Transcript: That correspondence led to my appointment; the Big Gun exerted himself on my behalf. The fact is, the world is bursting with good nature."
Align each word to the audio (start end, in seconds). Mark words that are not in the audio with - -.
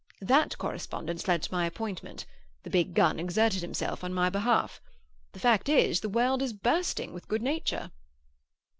That 0.23 0.57
correspondence 0.57 1.27
led 1.27 1.43
to 1.43 1.51
my 1.53 1.67
appointment; 1.67 2.25
the 2.63 2.71
Big 2.71 2.95
Gun 2.95 3.19
exerted 3.19 3.61
himself 3.61 4.03
on 4.03 4.15
my 4.15 4.31
behalf. 4.31 4.81
The 5.33 5.39
fact 5.39 5.69
is, 5.69 5.99
the 5.99 6.09
world 6.09 6.41
is 6.41 6.53
bursting 6.53 7.13
with 7.13 7.27
good 7.27 7.43
nature." 7.43 7.91